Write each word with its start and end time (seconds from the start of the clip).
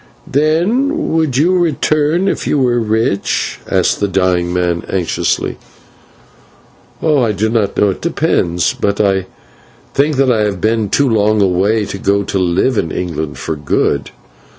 "Then 0.25 1.11
would 1.11 1.37
you 1.37 1.55
return 1.55 2.27
if 2.27 2.47
you 2.47 2.57
were 2.57 2.79
rich?" 2.79 3.59
asked 3.69 3.99
the 3.99 4.07
dying 4.07 4.51
man 4.51 4.83
anxiously. 4.89 5.59
"I 7.03 7.31
do 7.31 7.49
not 7.49 7.77
know; 7.77 7.91
it 7.91 8.01
depends. 8.01 8.73
But 8.73 8.99
I 8.99 9.27
think 9.93 10.15
that 10.17 10.31
I 10.31 10.41
have 10.45 10.59
been 10.59 10.89
too 10.89 11.07
long 11.07 11.39
away 11.39 11.85
to 11.85 11.99
go 11.99 12.23
to 12.23 12.39
live 12.39 12.79
in 12.79 12.89
England 12.89 13.37
for 13.37 13.55
good." 13.55 14.09